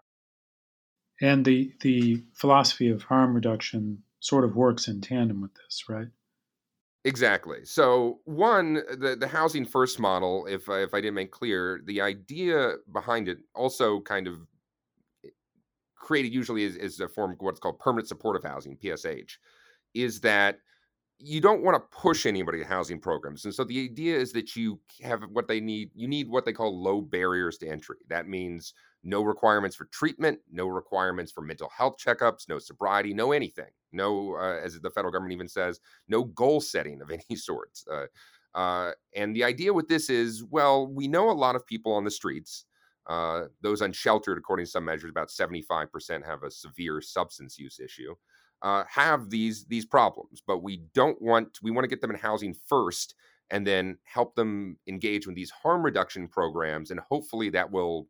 And 1.21 1.47
the 1.47 1.73
the 1.81 2.23
philosophy 2.35 2.91
of 2.91 3.03
harm 3.05 3.35
reduction 3.35 4.03
sort 4.21 4.45
of 4.45 4.55
works 4.55 4.87
in 4.87 5.01
tandem 5.01 5.41
with 5.41 5.55
this, 5.55 5.89
right? 5.89 6.09
Exactly. 7.05 7.65
So, 7.65 8.21
one, 8.25 8.75
the 8.75 9.17
the 9.19 9.29
housing 9.29 9.65
first 9.65 9.99
model, 9.99 10.45
if 10.47 10.69
I, 10.69 10.83
if 10.83 10.93
I 10.93 11.01
didn't 11.01 11.15
make 11.15 11.31
clear, 11.31 11.81
the 11.87 12.03
idea 12.03 12.75
behind 12.93 13.29
it 13.29 13.39
also 13.55 14.01
kind 14.01 14.27
of 14.27 14.41
created 15.95 16.35
usually 16.35 16.65
is, 16.65 16.77
is 16.77 17.01
a 17.01 17.09
form 17.09 17.33
of 17.33 17.39
what's 17.41 17.61
called 17.61 17.79
permanent 17.79 18.09
supportive 18.09 18.45
housing, 18.45 18.77
PSH, 18.77 19.39
is 19.97 20.21
that 20.21 20.59
you 21.19 21.41
don't 21.41 21.63
want 21.63 21.75
to 21.75 21.97
push 21.97 22.27
anybody 22.27 22.59
to 22.59 22.65
housing 22.65 23.01
programs. 23.01 23.45
And 23.47 23.55
so 23.55 23.65
the 23.65 23.83
idea 23.83 24.17
is 24.19 24.33
that 24.33 24.55
you 24.55 24.79
have 25.03 25.23
what 25.33 25.49
they 25.49 25.61
need. 25.61 25.91
You 25.95 26.09
need 26.09 26.29
what 26.29 26.45
they 26.45 26.53
call 26.53 26.83
low 26.83 27.01
barriers 27.01 27.57
to 27.59 27.69
entry. 27.69 27.97
That 28.09 28.29
means 28.29 28.75
no 29.03 29.23
requirements 29.23 29.77
for 29.77 29.87
treatment, 29.87 30.39
no 30.53 30.67
requirements 30.67 31.33
for 31.33 31.41
mental 31.41 31.71
health 31.75 31.97
checkups, 32.05 32.49
no 32.49 32.59
sobriety, 32.59 33.15
no 33.15 33.33
anything. 33.33 33.71
No, 33.93 34.37
uh, 34.37 34.61
as 34.63 34.79
the 34.79 34.91
federal 34.91 35.13
government 35.13 35.33
even 35.33 35.49
says, 35.49 35.81
no 36.07 36.25
goal 36.25 36.61
setting 36.61 37.01
of 37.01 37.11
any 37.31 37.37
sort. 37.37 37.71
Uh, 37.91 38.07
uh, 38.55 38.93
and 39.15 39.35
the 39.35 39.45
idea 39.45 39.73
with 39.73 39.89
this 39.89 40.11
is 40.11 40.45
well, 40.45 40.87
we 40.87 41.09
know 41.09 41.31
a 41.31 41.33
lot 41.33 41.57
of 41.57 41.67
people 41.67 41.93
on 41.93 42.05
the 42.05 42.11
streets. 42.11 42.67
Uh, 43.09 43.45
those 43.63 43.83
unsheltered, 43.83 44.37
according 44.37 44.67
to 44.67 44.71
some 44.71 44.85
measures, 44.85 45.11
about 45.11 45.29
75% 45.29 46.27
have 46.27 46.43
a 46.43 46.51
severe 46.51 47.01
substance 47.01 47.57
use 47.57 47.79
issue 47.79 48.15
uh, 48.67 48.83
have 48.89 49.31
these 49.31 49.65
these 49.67 49.87
problems, 49.87 50.43
but 50.45 50.61
we 50.61 50.79
don't 50.93 51.23
want 51.23 51.61
we 51.63 51.71
want 51.71 51.85
to 51.85 51.89
get 51.89 52.01
them 52.01 52.11
in 52.11 52.17
housing 52.17 52.53
first, 52.53 53.15
and 53.51 53.65
then 53.65 53.97
help 54.03 54.35
them 54.35 54.77
engage 54.89 55.25
with 55.25 55.37
these 55.37 55.53
harm 55.53 55.85
reduction 55.85 56.27
programs, 56.27 56.91
and 56.91 56.99
hopefully 56.99 57.49
that 57.49 57.71
will 57.71 58.09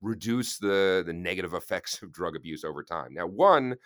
reduce 0.00 0.56
the 0.56 1.02
the 1.04 1.12
negative 1.12 1.52
effects 1.60 2.00
of 2.00 2.10
drug 2.10 2.36
abuse 2.36 2.64
over 2.64 2.82
time. 2.82 3.12
Now, 3.12 3.26
one 3.26 3.76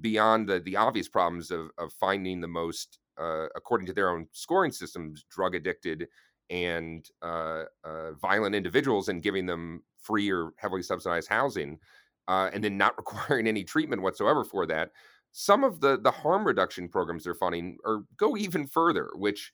beyond 0.00 0.48
the 0.48 0.60
the 0.60 0.76
obvious 0.76 1.08
problems 1.08 1.50
of 1.50 1.70
of 1.76 1.92
finding 1.94 2.40
the 2.40 2.46
most, 2.46 3.00
uh, 3.18 3.46
according 3.56 3.88
to 3.88 3.92
their 3.92 4.10
own 4.10 4.28
scoring 4.30 4.70
systems, 4.70 5.24
drug 5.28 5.56
addicted 5.56 6.06
and 6.50 7.08
uh, 7.20 7.64
uh, 7.82 8.12
violent 8.12 8.54
individuals, 8.54 9.08
and 9.08 9.24
giving 9.24 9.44
them 9.44 9.82
free 9.98 10.30
or 10.30 10.52
heavily 10.56 10.82
subsidized 10.82 11.28
housing, 11.28 11.80
uh, 12.28 12.48
and 12.52 12.62
then 12.62 12.78
not 12.78 12.96
requiring 12.96 13.48
any 13.48 13.64
treatment 13.64 14.02
whatsoever 14.02 14.44
for 14.44 14.66
that 14.66 14.92
some 15.36 15.64
of 15.64 15.80
the 15.80 15.98
the 15.98 16.12
harm 16.12 16.46
reduction 16.46 16.88
programs 16.88 17.24
they're 17.24 17.34
funding 17.34 17.76
or 17.84 18.04
go 18.16 18.36
even 18.36 18.68
further 18.68 19.10
which 19.16 19.52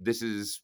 this 0.00 0.22
is 0.22 0.60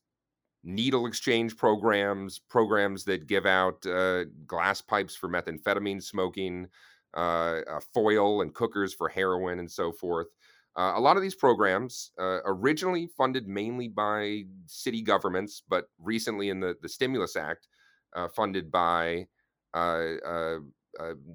needle 0.65 1.07
exchange 1.07 1.57
programs 1.59 2.39
programs 2.39 3.05
that 3.05 3.27
give 3.27 3.45
out 3.45 3.85
uh, 3.87 4.25
glass 4.47 4.81
pipes 4.81 5.15
for 5.15 5.29
methamphetamine 5.29 6.03
smoking 6.03 6.67
uh, 7.15 7.61
uh, 7.69 7.81
foil 7.93 8.41
and 8.41 8.55
cookers 8.55 8.95
for 8.95 9.09
heroin 9.09 9.59
and 9.59 9.71
so 9.71 9.93
forth. 9.93 10.29
Uh, 10.77 10.93
a 10.97 11.01
lot 11.01 11.17
of 11.17 11.23
these 11.23 11.35
programs 11.35 12.13
uh, 12.19 12.39
originally 12.47 13.09
funded 13.09 13.47
mainly 13.47 13.89
by 13.89 14.43
city 14.65 15.03
governments 15.03 15.63
but 15.69 15.87
recently 15.99 16.49
in 16.49 16.61
the, 16.61 16.77
the 16.81 16.89
stimulus 16.89 17.37
act 17.37 17.69
uh, 18.17 18.29
funded 18.29 18.71
by 18.71 19.27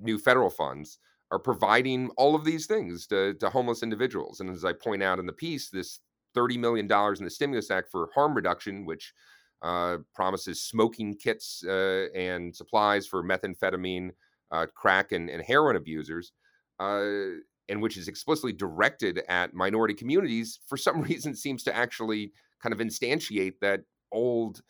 new 0.02 0.18
federal 0.18 0.50
funds 0.50 0.98
are 1.32 1.40
providing 1.40 2.10
all 2.18 2.36
of 2.36 2.46
these 2.46 2.66
things 2.66 3.08
to, 3.08 3.34
to 3.36 3.50
homeless 3.50 3.84
individuals. 3.84 4.40
And 4.40 4.50
as 4.50 4.64
I 4.64 4.74
point 4.74 5.04
out 5.04 5.20
in 5.20 5.26
the 5.26 5.34
piece, 5.34 5.70
this 5.70 6.00
$30 6.36 6.60
million 6.60 6.86
in 6.86 7.24
the 7.24 7.30
Stimulus 7.30 7.72
Act 7.72 7.90
for 7.92 8.10
harm 8.14 8.36
reduction, 8.36 8.86
which 8.86 9.14
uh, 9.62 9.98
promises 10.14 10.62
smoking 10.62 11.16
kits 11.16 11.64
uh, 11.68 12.08
and 12.14 12.56
supplies 12.56 13.08
for 13.08 13.24
methamphetamine, 13.24 14.12
uh, 14.52 14.68
crack, 14.76 15.12
and, 15.12 15.30
and, 15.30 15.42
heroin 15.42 15.76
abusers, 15.76 16.34
uh, 16.80 17.40
and 17.70 17.82
which 17.82 17.98
is 17.98 18.08
explicitly 18.08 18.54
directed 18.54 19.24
at 19.28 19.54
minority 19.54 19.94
communities, 19.94 20.60
for 20.68 20.78
some 20.78 21.02
reason 21.10 21.36
seems 21.36 21.64
to 21.64 21.76
actually 21.76 22.32
kind 22.62 22.74
of 22.74 22.80
instantiate 22.80 23.56
that 23.62 23.82
old 24.12 24.62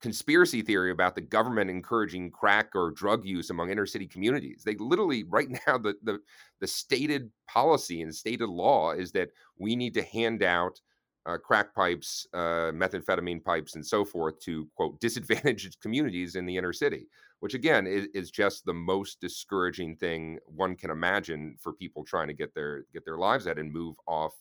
conspiracy 0.00 0.62
theory 0.62 0.90
about 0.90 1.14
the 1.14 1.20
government 1.20 1.70
encouraging 1.70 2.30
crack 2.30 2.70
or 2.74 2.90
drug 2.90 3.24
use 3.24 3.50
among 3.50 3.70
inner 3.70 3.86
city 3.86 4.06
communities. 4.06 4.62
They 4.64 4.76
literally 4.76 5.24
right 5.28 5.48
now 5.66 5.78
the 5.78 5.94
the 6.02 6.20
the 6.60 6.66
stated 6.66 7.30
policy 7.48 8.02
and 8.02 8.14
stated 8.14 8.48
law 8.48 8.92
is 8.92 9.12
that 9.12 9.30
we 9.58 9.76
need 9.76 9.94
to 9.94 10.02
hand 10.02 10.42
out 10.42 10.80
uh, 11.26 11.36
crack 11.36 11.74
pipes, 11.74 12.26
uh, 12.32 12.72
methamphetamine 12.72 13.44
pipes, 13.44 13.74
and 13.74 13.86
so 13.86 14.04
forth 14.04 14.40
to 14.40 14.66
quote 14.74 14.98
disadvantaged 15.00 15.78
communities 15.82 16.34
in 16.34 16.46
the 16.46 16.56
inner 16.56 16.72
city, 16.72 17.08
which 17.40 17.54
again 17.54 17.86
is, 17.86 18.08
is 18.14 18.30
just 18.30 18.64
the 18.64 18.72
most 18.72 19.20
discouraging 19.20 19.96
thing 19.96 20.38
one 20.46 20.74
can 20.74 20.90
imagine 20.90 21.56
for 21.60 21.72
people 21.74 22.04
trying 22.04 22.28
to 22.28 22.34
get 22.34 22.54
their 22.54 22.84
get 22.92 23.04
their 23.04 23.18
lives 23.18 23.46
at 23.46 23.58
and 23.58 23.72
move 23.72 23.96
off 24.06 24.32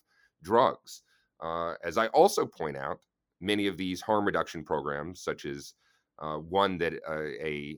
drugs. 0.41 1.03
Uh, 1.41 1.73
as 1.83 1.97
I 1.97 2.07
also 2.07 2.45
point 2.45 2.77
out, 2.77 2.99
many 3.41 3.67
of 3.67 3.77
these 3.77 4.01
harm 4.01 4.25
reduction 4.25 4.63
programs, 4.63 5.21
such 5.21 5.45
as 5.45 5.73
uh, 6.19 6.37
one 6.37 6.77
that 6.79 6.93
uh, 7.07 7.23
a 7.43 7.77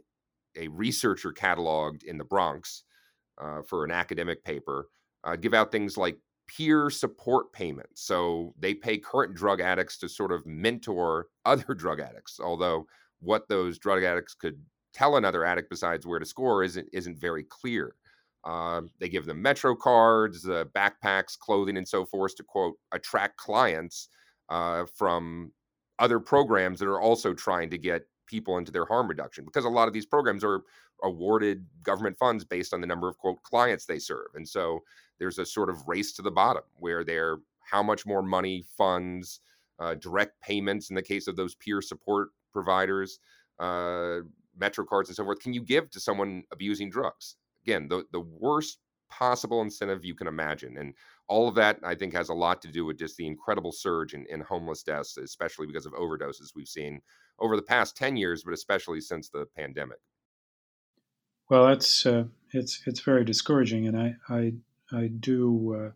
a 0.57 0.67
researcher 0.69 1.31
cataloged 1.31 2.03
in 2.03 2.17
the 2.17 2.25
Bronx 2.25 2.83
uh, 3.41 3.61
for 3.61 3.85
an 3.85 3.91
academic 3.91 4.43
paper, 4.43 4.89
uh, 5.23 5.35
give 5.35 5.53
out 5.53 5.71
things 5.71 5.97
like 5.97 6.17
peer 6.47 6.89
support 6.89 7.53
payments. 7.53 8.05
So 8.05 8.53
they 8.59 8.73
pay 8.73 8.97
current 8.97 9.33
drug 9.33 9.61
addicts 9.61 9.97
to 9.99 10.09
sort 10.09 10.31
of 10.33 10.45
mentor 10.45 11.27
other 11.45 11.73
drug 11.73 11.99
addicts. 11.99 12.39
Although 12.39 12.85
what 13.19 13.47
those 13.47 13.77
drug 13.77 14.03
addicts 14.03 14.33
could 14.33 14.59
tell 14.93 15.15
another 15.15 15.45
addict 15.45 15.69
besides 15.69 16.05
where 16.05 16.19
to 16.19 16.25
score 16.25 16.63
isn't 16.63 16.87
isn't 16.91 17.17
very 17.17 17.43
clear. 17.43 17.95
Uh, 18.43 18.81
they 18.99 19.07
give 19.07 19.25
them 19.25 19.39
metro 19.41 19.75
cards, 19.75 20.49
uh, 20.49 20.65
backpacks, 20.75 21.37
clothing, 21.37 21.77
and 21.77 21.87
so 21.87 22.05
forth 22.05 22.35
to 22.35 22.43
quote 22.43 22.75
attract 22.91 23.37
clients 23.37 24.09
uh, 24.49 24.85
from 24.93 25.51
other 25.99 26.19
programs 26.19 26.79
that 26.79 26.87
are 26.87 26.99
also 26.99 27.33
trying 27.33 27.69
to 27.69 27.77
get 27.77 28.03
people 28.25 28.57
into 28.57 28.71
their 28.71 28.85
harm 28.85 29.07
reduction 29.07 29.45
because 29.45 29.65
a 29.65 29.69
lot 29.69 29.87
of 29.87 29.93
these 29.93 30.05
programs 30.05 30.43
are 30.43 30.61
awarded 31.03 31.65
government 31.83 32.17
funds 32.17 32.45
based 32.45 32.73
on 32.73 32.79
the 32.79 32.87
number 32.87 33.07
of 33.09 33.17
quote 33.17 33.41
clients 33.43 33.85
they 33.85 33.99
serve 33.99 34.27
and 34.35 34.47
so 34.47 34.79
there's 35.19 35.37
a 35.37 35.45
sort 35.45 35.69
of 35.69 35.87
race 35.87 36.13
to 36.13 36.21
the 36.21 36.31
bottom 36.31 36.63
where 36.77 37.03
they're 37.03 37.37
how 37.59 37.83
much 37.83 38.05
more 38.05 38.21
money 38.21 38.63
funds 38.77 39.41
uh, 39.79 39.95
direct 39.95 40.39
payments 40.41 40.89
in 40.89 40.95
the 40.95 41.01
case 41.01 41.27
of 41.27 41.35
those 41.35 41.55
peer 41.55 41.81
support 41.81 42.29
providers 42.53 43.19
uh, 43.59 44.19
metro 44.57 44.85
cards 44.85 45.09
and 45.09 45.15
so 45.15 45.23
forth 45.23 45.39
can 45.39 45.53
you 45.53 45.61
give 45.61 45.89
to 45.89 45.99
someone 45.99 46.43
abusing 46.51 46.89
drugs 46.89 47.35
again 47.65 47.87
the, 47.89 48.03
the 48.11 48.21
worst 48.21 48.79
possible 49.11 49.61
incentive 49.61 50.03
you 50.03 50.15
can 50.15 50.27
imagine. 50.27 50.77
And 50.77 50.95
all 51.31 51.47
of 51.47 51.55
that, 51.55 51.79
I 51.81 51.95
think, 51.95 52.13
has 52.13 52.27
a 52.27 52.33
lot 52.33 52.61
to 52.61 52.67
do 52.67 52.83
with 52.83 52.99
just 52.99 53.15
the 53.15 53.25
incredible 53.25 53.71
surge 53.71 54.13
in, 54.13 54.25
in 54.29 54.41
homeless 54.41 54.83
deaths, 54.83 55.15
especially 55.15 55.65
because 55.65 55.85
of 55.85 55.93
overdoses 55.93 56.51
we've 56.53 56.67
seen 56.67 57.01
over 57.39 57.55
the 57.55 57.61
past 57.61 57.95
10 57.95 58.17
years, 58.17 58.43
but 58.43 58.53
especially 58.53 58.99
since 58.99 59.29
the 59.29 59.45
pandemic. 59.55 59.99
Well, 61.49 61.67
that's 61.67 62.05
uh, 62.05 62.25
it's 62.51 62.81
it's 62.85 62.99
very 62.99 63.23
discouraging, 63.23 63.87
and 63.87 63.97
I 63.97 64.15
I 64.29 64.53
I 64.91 65.07
do 65.07 65.93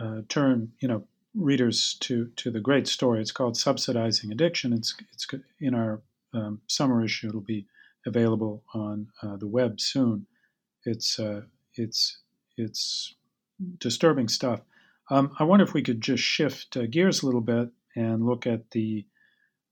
uh, 0.00 0.04
uh, 0.04 0.20
turn 0.28 0.72
you 0.80 0.88
know 0.88 1.04
readers 1.34 1.94
to 2.00 2.30
to 2.36 2.50
the 2.50 2.60
great 2.60 2.86
story. 2.86 3.20
It's 3.20 3.32
called 3.32 3.56
"Subsidizing 3.56 4.32
Addiction." 4.32 4.72
It's 4.72 4.94
it's 5.12 5.26
in 5.60 5.74
our 5.74 6.02
um, 6.34 6.60
summer 6.66 7.02
issue. 7.04 7.28
It'll 7.28 7.40
be 7.40 7.66
available 8.06 8.62
on 8.74 9.08
uh, 9.22 9.36
the 9.36 9.48
web 9.48 9.80
soon. 9.80 10.26
It's 10.84 11.18
uh, 11.18 11.42
it's 11.74 12.18
it's 12.58 13.14
disturbing 13.78 14.28
stuff. 14.28 14.60
Um, 15.10 15.34
I 15.38 15.44
wonder 15.44 15.64
if 15.64 15.74
we 15.74 15.82
could 15.82 16.00
just 16.00 16.22
shift 16.22 16.76
uh, 16.76 16.86
gears 16.86 17.22
a 17.22 17.26
little 17.26 17.40
bit 17.40 17.70
and 17.96 18.26
look 18.26 18.46
at 18.46 18.70
the 18.70 19.06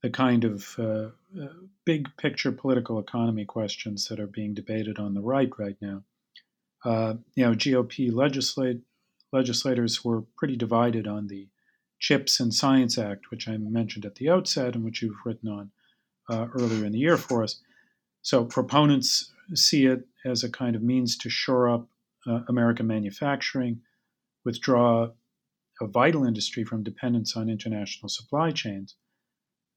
the 0.03 0.11
kind 0.11 0.45
of 0.45 0.77
uh, 0.79 1.09
uh, 1.41 1.49
big 1.85 2.09
picture 2.17 2.53
political 2.53 3.01
economy 3.01 3.45
questions 3.45 4.07
that 4.07 4.21
are 4.21 4.29
being 4.29 4.55
debated 4.55 4.99
on 4.99 5.15
the 5.15 5.21
right 5.21 5.51
right 5.59 5.77
now. 5.81 6.03
Uh, 6.85 7.15
you 7.35 7.45
know, 7.45 7.53
GOP 7.53 8.13
legislate, 8.13 8.81
legislators 9.33 10.05
were 10.05 10.23
pretty 10.37 10.57
divided 10.57 11.09
on 11.09 11.27
the 11.27 11.49
Chips 11.99 12.39
and 12.39 12.55
Science 12.55 12.97
Act, 12.97 13.33
which 13.33 13.49
I 13.49 13.57
mentioned 13.57 14.05
at 14.05 14.15
the 14.15 14.31
outset 14.31 14.77
and 14.77 14.85
which 14.85 15.03
you've 15.03 15.25
written 15.25 15.49
on 15.49 15.71
uh, 16.31 16.47
earlier 16.55 16.85
in 16.85 16.93
the 16.93 16.99
year 16.99 17.17
for 17.17 17.43
us. 17.43 17.61
So 18.23 18.45
proponents 18.45 19.33
see 19.55 19.87
it 19.87 20.07
as 20.25 20.45
a 20.45 20.51
kind 20.51 20.77
of 20.77 20.83
means 20.83 21.17
to 21.19 21.31
shore 21.31 21.69
up 21.69 21.89
uh, 22.29 22.41
American 22.49 22.87
manufacturing, 22.87 23.81
withdraw 24.45 25.09
a 25.81 25.87
vital 25.87 26.25
industry 26.25 26.65
from 26.65 26.83
dependence 26.83 27.37
on 27.37 27.49
international 27.49 28.09
supply 28.09 28.51
chains. 28.51 28.97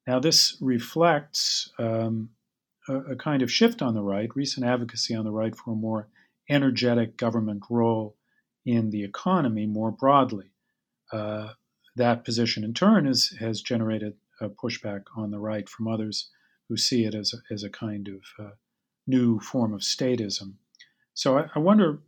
Now, 0.08 0.20
this 0.20 0.58
reflects 0.62 1.72
um, 1.78 2.30
a, 2.88 2.96
a, 3.12 3.16
kind 3.16 3.44
of 3.44 3.52
shift 3.52 3.82
on 3.82 3.94
the 3.94 4.02
right, 4.02 4.30
recent 4.36 4.66
advocacy 4.66 5.14
on 5.14 5.26
the 5.26 5.32
right 5.32 5.56
for 5.56 5.72
a 5.72 5.76
more 5.76 6.10
energetic 6.50 7.18
government 7.18 7.64
role 7.70 8.18
in 8.66 8.90
the 8.90 9.04
economy 9.04 9.68
more 9.68 9.92
broadly. 9.92 10.52
Uh, 11.12 11.50
that 11.96 12.26
position, 12.26 12.64
in 12.64 12.74
turn, 12.74 13.06
is, 13.06 13.36
has 13.40 13.62
generated 13.62 14.14
a 14.40 14.50
pushback 14.50 15.04
on 15.16 15.30
the 15.30 15.40
right 15.40 15.70
from 15.70 15.88
others 15.88 16.30
who 16.68 16.78
see 16.78 17.06
it 17.06 17.14
as 17.14 17.34
a, 17.34 17.54
as 17.54 17.64
a 17.64 17.70
kind 17.70 18.08
of 18.08 18.46
uh, 18.46 18.52
new 19.06 19.40
form 19.40 19.74
of 19.74 19.82
statism. 19.82 20.54
So 21.14 21.38
I, 21.38 21.46
I 21.54 21.60
wonder, 21.60 22.00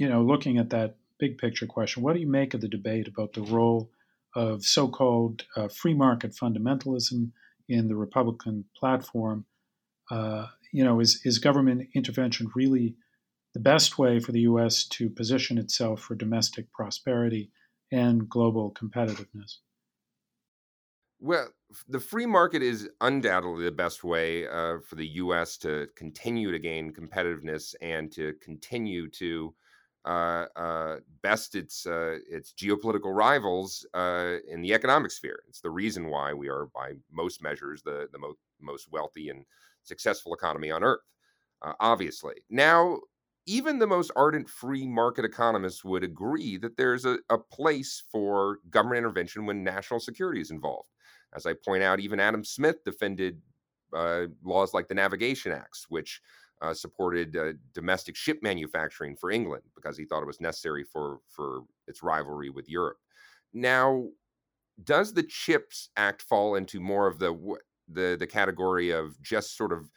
you 0.00 0.08
know, 0.08 0.22
looking 0.22 0.56
at 0.56 0.70
that 0.70 0.96
big 1.18 1.36
picture 1.36 1.66
question, 1.66 2.02
what 2.02 2.14
do 2.14 2.20
you 2.20 2.26
make 2.26 2.54
of 2.54 2.62
the 2.62 2.68
debate 2.68 3.06
about 3.06 3.34
the 3.34 3.42
role 3.42 3.90
of 4.34 4.64
so 4.64 4.88
called 4.88 5.44
uh, 5.56 5.68
free 5.68 5.92
market 5.92 6.32
fundamentalism 6.32 7.30
in 7.68 7.86
the 7.86 7.96
Republican 7.96 8.64
platform. 8.74 9.44
Uh, 10.10 10.46
you 10.72 10.84
know, 10.84 11.00
is, 11.00 11.20
is 11.24 11.38
government 11.38 11.88
intervention 11.94 12.50
really 12.54 12.94
the 13.54 13.60
best 13.60 13.98
way 13.98 14.20
for 14.20 14.32
the 14.32 14.40
U.S. 14.40 14.84
to 14.84 15.10
position 15.10 15.58
itself 15.58 16.00
for 16.00 16.14
domestic 16.14 16.72
prosperity 16.72 17.50
and 17.92 18.28
global 18.28 18.72
competitiveness? 18.72 19.56
Well, 21.18 21.48
the 21.88 22.00
free 22.00 22.26
market 22.26 22.62
is 22.62 22.88
undoubtedly 23.02 23.64
the 23.64 23.72
best 23.72 24.02
way 24.02 24.46
uh, 24.46 24.78
for 24.82 24.94
the 24.96 25.06
U.S. 25.06 25.58
to 25.58 25.88
continue 25.94 26.50
to 26.50 26.58
gain 26.58 26.92
competitiveness 26.92 27.74
and 27.82 28.10
to 28.12 28.32
continue 28.42 29.08
to 29.10 29.54
uh, 30.04 30.46
uh, 30.56 30.96
best 31.22 31.54
its 31.54 31.86
uh, 31.86 32.18
its 32.28 32.52
geopolitical 32.52 33.14
rivals 33.14 33.86
uh, 33.94 34.36
in 34.48 34.62
the 34.62 34.72
economic 34.72 35.10
sphere. 35.10 35.42
It's 35.48 35.60
the 35.60 35.70
reason 35.70 36.08
why 36.08 36.32
we 36.32 36.48
are, 36.48 36.66
by 36.74 36.92
most 37.10 37.42
measures, 37.42 37.82
the 37.82 38.08
the 38.12 38.18
most 38.18 38.38
most 38.60 38.90
wealthy 38.90 39.28
and 39.28 39.44
successful 39.82 40.34
economy 40.34 40.70
on 40.70 40.84
earth. 40.84 41.00
Uh, 41.62 41.74
obviously, 41.80 42.34
now 42.48 42.98
even 43.46 43.78
the 43.78 43.86
most 43.86 44.10
ardent 44.16 44.48
free 44.48 44.86
market 44.86 45.24
economists 45.24 45.84
would 45.84 46.04
agree 46.04 46.56
that 46.56 46.76
there's 46.76 47.04
a, 47.04 47.18
a 47.30 47.38
place 47.38 48.02
for 48.10 48.58
government 48.70 48.98
intervention 48.98 49.46
when 49.46 49.64
national 49.64 49.98
security 49.98 50.40
is 50.40 50.50
involved. 50.50 50.88
As 51.34 51.46
I 51.46 51.54
point 51.54 51.82
out, 51.82 52.00
even 52.00 52.20
Adam 52.20 52.44
Smith 52.44 52.84
defended 52.84 53.40
uh, 53.94 54.26
laws 54.44 54.74
like 54.74 54.88
the 54.88 54.94
Navigation 54.94 55.52
Acts, 55.52 55.86
which 55.88 56.20
uh, 56.60 56.74
supported 56.74 57.36
uh, 57.36 57.52
domestic 57.72 58.16
ship 58.16 58.38
manufacturing 58.42 59.16
for 59.16 59.30
England 59.30 59.62
because 59.74 59.96
he 59.96 60.04
thought 60.04 60.22
it 60.22 60.26
was 60.26 60.40
necessary 60.40 60.84
for 60.84 61.20
for 61.28 61.62
its 61.86 62.02
rivalry 62.02 62.50
with 62.50 62.68
Europe. 62.68 62.98
Now, 63.52 64.08
does 64.82 65.12
the 65.12 65.22
Chips 65.22 65.90
Act 65.96 66.22
fall 66.22 66.54
into 66.54 66.80
more 66.80 67.06
of 67.06 67.18
the 67.18 67.56
the 67.88 68.16
the 68.18 68.26
category 68.26 68.90
of 68.90 69.20
just 69.20 69.56
sort 69.56 69.72
of 69.72 69.90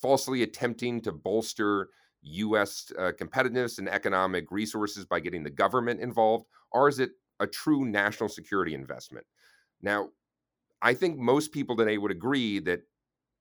falsely 0.00 0.42
attempting 0.42 1.00
to 1.02 1.12
bolster 1.12 1.88
U.S. 2.22 2.92
Uh, 2.98 3.12
competitiveness 3.18 3.78
and 3.78 3.88
economic 3.88 4.50
resources 4.50 5.04
by 5.04 5.20
getting 5.20 5.44
the 5.44 5.50
government 5.50 6.00
involved, 6.00 6.46
or 6.72 6.88
is 6.88 6.98
it 6.98 7.12
a 7.40 7.46
true 7.46 7.84
national 7.84 8.28
security 8.28 8.74
investment? 8.74 9.26
Now, 9.82 10.10
I 10.82 10.94
think 10.94 11.18
most 11.18 11.52
people 11.52 11.76
today 11.76 11.98
would 11.98 12.10
agree 12.10 12.58
that 12.60 12.82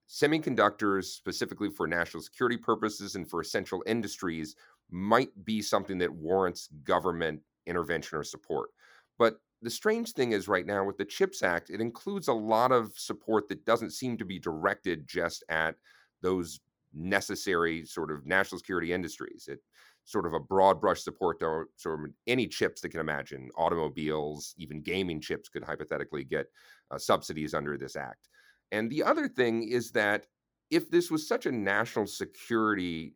semiconductors, 0.10 1.06
specifically 1.06 1.70
for 1.70 1.88
national 1.88 2.24
security 2.24 2.58
purposes 2.58 3.16
and 3.16 3.30
for 3.30 3.42
essential 3.42 3.84
industries, 3.86 4.56
might 4.90 5.30
be 5.44 5.62
something 5.62 5.98
that 5.98 6.14
warrants 6.14 6.70
government 6.84 7.42
intervention 7.66 8.18
or 8.18 8.24
support. 8.24 8.70
But 9.18 9.40
the 9.62 9.70
strange 9.70 10.14
thing 10.14 10.32
is, 10.32 10.48
right 10.48 10.66
now 10.66 10.86
with 10.86 10.98
the 10.98 11.06
CHIPS 11.06 11.44
Act, 11.44 11.70
it 11.70 11.82
includes 11.82 12.28
a 12.28 12.34
lot 12.34 12.72
of 12.72 12.98
support 12.98 13.50
that 13.50 13.66
doesn't 13.66 13.92
seem 13.92 14.18
to 14.18 14.26
be 14.26 14.40
directed 14.40 15.08
just 15.08 15.44
at 15.50 15.76
those 16.22 16.60
necessary 16.94 17.86
sort 17.86 18.12
of 18.12 18.26
national 18.26 18.60
security 18.60 18.94
industries. 18.94 19.48
It 19.48 19.60
sort 20.06 20.26
of 20.26 20.34
a 20.34 20.40
broad 20.40 20.80
brush 20.80 21.02
support 21.02 21.40
to 21.40 21.66
sort 21.76 22.00
of 22.00 22.12
any 22.28 22.48
chips 22.48 22.80
that 22.82 22.90
can 22.90 23.02
imagine. 23.02 23.50
Automobiles, 23.58 24.56
even 24.58 24.82
gaming 24.82 25.20
chips 25.20 25.50
could 25.50 25.64
hypothetically 25.64 26.24
get 26.24 26.46
uh, 26.92 26.98
subsidies 26.98 27.54
under 27.54 27.78
this 27.78 27.98
act. 27.98 28.30
And 28.72 28.90
the 28.90 29.04
other 29.04 29.28
thing 29.28 29.68
is 29.68 29.92
that 29.92 30.26
if 30.70 30.90
this 30.90 31.10
was 31.10 31.28
such 31.28 31.46
a 31.46 31.52
national 31.52 32.08
security 32.08 33.16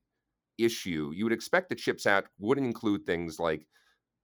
issue, 0.58 1.12
you 1.14 1.26
would 1.26 1.34
expect 1.34 1.70
the 1.70 1.76
CHIPS 1.76 2.06
Act 2.06 2.30
would 2.40 2.58
include 2.58 3.06
things 3.06 3.40
like 3.40 3.68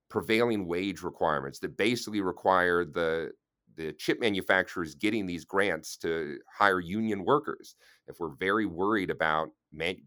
prevailing 0.09 0.67
wage 0.67 1.01
requirements 1.01 1.59
that 1.59 1.77
basically 1.77 2.21
require 2.21 2.85
the 2.85 3.31
the 3.75 3.93
chip 3.93 4.19
manufacturers 4.19 4.95
getting 4.95 5.27
these 5.27 5.45
grants 5.45 5.97
to 5.97 6.39
hire 6.51 6.79
union 6.79 7.23
workers. 7.23 7.75
If 8.07 8.19
we're 8.19 8.35
very 8.35 8.65
worried 8.65 9.11
about 9.11 9.49
man, 9.71 9.97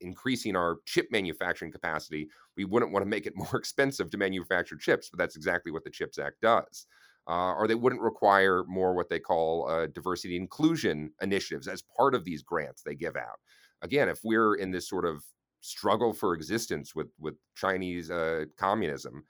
increasing 0.00 0.56
our 0.56 0.78
chip 0.86 1.08
manufacturing 1.10 1.70
capacity, 1.70 2.28
we 2.56 2.64
wouldn't 2.64 2.90
want 2.90 3.04
to 3.04 3.08
make 3.08 3.26
it 3.26 3.34
more 3.36 3.56
expensive 3.56 4.08
to 4.10 4.16
manufacture 4.16 4.76
chips, 4.76 5.10
but 5.10 5.18
that's 5.18 5.36
exactly 5.36 5.70
what 5.70 5.84
the 5.84 5.90
CHIPS 5.90 6.18
Act 6.18 6.40
does 6.40 6.86
uh, 7.28 7.52
or 7.54 7.68
they 7.68 7.74
wouldn't 7.74 8.00
require 8.00 8.64
more 8.66 8.94
what 8.94 9.08
they 9.08 9.18
call 9.18 9.68
uh, 9.68 9.86
diversity 9.86 10.36
inclusion 10.36 11.12
initiatives 11.20 11.68
as 11.68 11.82
part 11.96 12.14
of 12.14 12.24
these 12.24 12.42
grants 12.42 12.82
they 12.82 12.94
give 12.94 13.16
out. 13.16 13.38
Again, 13.82 14.08
if 14.08 14.20
we're 14.24 14.54
in 14.54 14.70
this 14.70 14.88
sort 14.88 15.04
of 15.04 15.22
struggle 15.60 16.12
for 16.12 16.34
existence 16.34 16.94
with 16.94 17.08
with 17.18 17.34
Chinese 17.54 18.10
uh, 18.10 18.44
communism, 18.56 19.24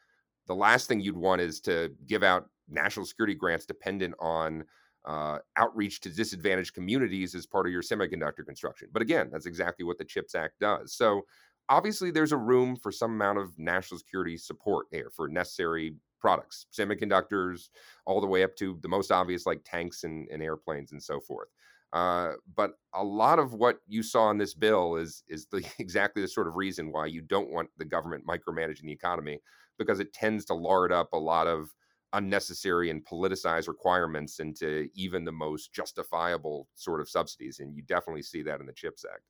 the 0.46 0.54
last 0.54 0.86
thing 0.86 1.00
you'd 1.00 1.16
want 1.16 1.40
is 1.40 1.60
to 1.60 1.90
give 2.06 2.22
out 2.22 2.46
national 2.68 3.06
security 3.06 3.34
grants 3.34 3.66
dependent 3.66 4.14
on 4.20 4.64
uh, 5.06 5.38
outreach 5.56 6.00
to 6.00 6.10
disadvantaged 6.10 6.74
communities 6.74 7.34
as 7.34 7.46
part 7.46 7.66
of 7.66 7.72
your 7.72 7.82
semiconductor 7.82 8.44
construction. 8.44 8.88
But 8.92 9.02
again, 9.02 9.28
that's 9.32 9.46
exactly 9.46 9.84
what 9.84 9.98
the 9.98 10.04
CHIPS 10.04 10.34
Act 10.34 10.54
does. 10.60 10.94
So 10.94 11.22
obviously, 11.68 12.10
there's 12.10 12.32
a 12.32 12.36
room 12.36 12.76
for 12.76 12.92
some 12.92 13.12
amount 13.12 13.38
of 13.38 13.58
national 13.58 13.98
security 13.98 14.36
support 14.36 14.86
there 14.92 15.10
for 15.10 15.28
necessary 15.28 15.94
products, 16.20 16.66
semiconductors, 16.72 17.68
all 18.06 18.20
the 18.20 18.26
way 18.26 18.42
up 18.42 18.56
to 18.56 18.78
the 18.82 18.88
most 18.88 19.10
obvious 19.10 19.46
like 19.46 19.60
tanks 19.64 20.04
and, 20.04 20.28
and 20.30 20.42
airplanes 20.42 20.92
and 20.92 21.02
so 21.02 21.20
forth. 21.20 21.48
Uh, 21.92 22.32
but 22.54 22.72
a 22.94 23.02
lot 23.02 23.38
of 23.38 23.54
what 23.54 23.78
you 23.86 24.02
saw 24.02 24.30
in 24.30 24.36
this 24.36 24.52
bill 24.52 24.96
is 24.96 25.22
is 25.28 25.46
the, 25.46 25.64
exactly 25.78 26.22
the 26.22 26.28
sort 26.28 26.46
of 26.46 26.56
reason 26.56 26.92
why 26.92 27.06
you 27.06 27.22
don't 27.22 27.50
want 27.50 27.70
the 27.78 27.84
government 27.84 28.26
micromanaging 28.26 28.82
the 28.82 28.92
economy 28.92 29.40
because 29.78 30.00
it 30.00 30.12
tends 30.12 30.44
to 30.44 30.54
lard 30.54 30.92
up 30.92 31.12
a 31.12 31.18
lot 31.18 31.46
of 31.46 31.72
unnecessary 32.12 32.90
and 32.90 33.04
politicized 33.04 33.68
requirements 33.68 34.40
into 34.40 34.88
even 34.94 35.24
the 35.24 35.32
most 35.32 35.72
justifiable 35.72 36.68
sort 36.74 37.00
of 37.00 37.08
subsidies, 37.08 37.60
and 37.60 37.74
you 37.74 37.82
definitely 37.82 38.22
see 38.22 38.42
that 38.42 38.60
in 38.60 38.66
the 38.66 38.72
Chips 38.72 39.04
Act. 39.10 39.22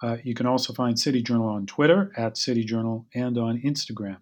Uh, 0.02 0.18
you 0.24 0.34
can 0.34 0.46
also 0.46 0.74
find 0.74 1.00
City 1.00 1.22
Journal 1.22 1.48
on 1.48 1.66
Twitter 1.66 2.12
at 2.18 2.38
City 2.38 2.64
Journal 2.64 3.06
and 3.14 3.38
on 3.38 3.62
Instagram 3.62 4.18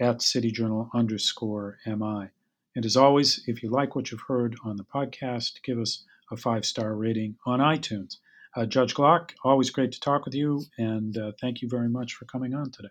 at 0.00 0.22
City 0.22 0.50
Journal 0.50 0.90
underscore 0.94 1.78
MI. 1.86 2.28
And 2.74 2.84
as 2.84 2.96
always, 2.96 3.44
if 3.46 3.62
you 3.62 3.70
like 3.70 3.94
what 3.94 4.10
you've 4.10 4.24
heard 4.26 4.56
on 4.64 4.76
the 4.76 4.84
podcast, 4.84 5.62
give 5.62 5.78
us 5.78 6.04
a 6.30 6.36
five 6.36 6.64
star 6.64 6.94
rating 6.94 7.36
on 7.46 7.60
iTunes. 7.60 8.16
Uh, 8.56 8.66
Judge 8.66 8.94
Glock, 8.94 9.30
always 9.44 9.70
great 9.70 9.92
to 9.92 10.00
talk 10.00 10.24
with 10.24 10.34
you, 10.34 10.62
and 10.76 11.16
uh, 11.16 11.32
thank 11.40 11.62
you 11.62 11.68
very 11.68 11.88
much 11.88 12.14
for 12.14 12.26
coming 12.26 12.54
on 12.54 12.70
today. 12.70 12.90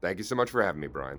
Thank 0.00 0.18
you 0.18 0.24
so 0.24 0.36
much 0.36 0.50
for 0.50 0.62
having 0.62 0.80
me, 0.80 0.86
Brian. 0.86 1.18